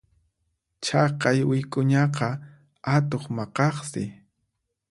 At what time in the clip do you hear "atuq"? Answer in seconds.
2.95-3.23